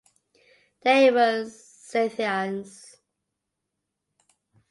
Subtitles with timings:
[0.81, 2.97] They were Scythians.